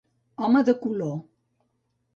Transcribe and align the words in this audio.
Home 0.45 0.63
de 0.69 0.75
color. 0.87 1.15